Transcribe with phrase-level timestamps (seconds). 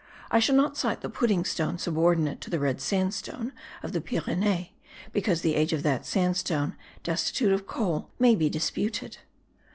[0.31, 3.53] I shall not cite the pudding stone subordinate to the red sandstone
[3.83, 4.69] of the Pyrenees
[5.11, 9.17] because the age of that sandstone destitute of coal may be disputed.